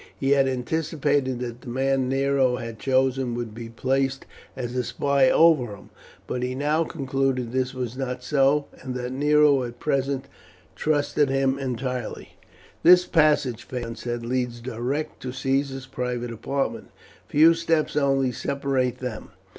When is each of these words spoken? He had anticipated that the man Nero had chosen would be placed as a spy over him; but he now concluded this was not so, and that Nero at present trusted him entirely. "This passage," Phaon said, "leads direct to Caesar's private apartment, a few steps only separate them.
He 0.19 0.31
had 0.31 0.47
anticipated 0.47 1.37
that 1.41 1.61
the 1.61 1.69
man 1.69 2.09
Nero 2.09 2.55
had 2.55 2.79
chosen 2.79 3.35
would 3.35 3.53
be 3.53 3.69
placed 3.69 4.25
as 4.55 4.75
a 4.75 4.83
spy 4.83 5.29
over 5.29 5.75
him; 5.75 5.91
but 6.25 6.41
he 6.41 6.55
now 6.55 6.83
concluded 6.83 7.51
this 7.51 7.75
was 7.75 7.95
not 7.95 8.23
so, 8.23 8.65
and 8.81 8.95
that 8.95 9.13
Nero 9.13 9.63
at 9.63 9.77
present 9.79 10.25
trusted 10.75 11.29
him 11.29 11.59
entirely. 11.59 12.33
"This 12.81 13.05
passage," 13.05 13.61
Phaon 13.67 13.95
said, 13.95 14.25
"leads 14.25 14.59
direct 14.59 15.21
to 15.21 15.31
Caesar's 15.31 15.85
private 15.85 16.31
apartment, 16.31 16.89
a 17.29 17.31
few 17.31 17.53
steps 17.53 17.95
only 17.95 18.31
separate 18.31 18.97
them. 18.97 19.29